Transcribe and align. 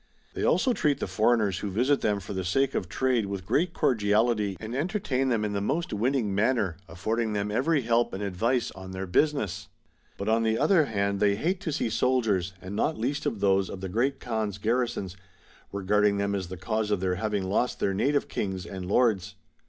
They 0.33 0.43
also 0.43 0.73
treat 0.73 0.99
the 0.99 1.05
foreigners 1.05 1.59
who 1.59 1.69
visit 1.69 2.01
them 2.01 2.19
for 2.19 2.33
the 2.33 2.43
sake 2.43 2.73
of 2.73 2.89
trade 2.89 3.27
with 3.27 3.45
great 3.45 3.71
cordiality, 3.71 4.57
and 4.59 4.73
i62 4.73 4.73
MARCO 4.73 4.73
POLO. 4.73 4.73
Book 4.73 4.75
II. 4.77 4.79
entertain 4.79 5.29
them 5.29 5.45
in 5.45 5.53
the 5.53 5.61
most 5.61 5.93
winning 5.93 6.33
manner, 6.33 6.77
affording 6.87 7.33
them 7.33 7.51
every 7.51 7.81
help 7.83 8.11
and 8.11 8.23
atlvice 8.23 8.71
on 8.75 8.93
their 8.93 9.05
business. 9.05 9.67
But 10.17 10.27
on 10.27 10.41
the 10.41 10.57
other 10.57 10.85
hand 10.85 11.19
they 11.19 11.35
hate 11.35 11.61
to 11.61 11.71
see 11.71 11.91
soldiers, 11.91 12.53
and 12.63 12.75
not 12.75 12.97
least 12.97 13.27
those 13.31 13.69
of 13.69 13.79
the 13.79 13.89
Great 13.89 14.19
Kaan's 14.19 14.57
garrisons, 14.57 15.15
regarding 15.71 16.17
them 16.17 16.33
as 16.33 16.47
the 16.47 16.57
cause 16.57 16.89
of 16.89 16.99
their 16.99 17.17
having 17.17 17.43
lost 17.47 17.79
their 17.79 17.93
native 17.93 18.27
kings 18.27 18.65
and 18.65 18.87
lords. 18.87 19.35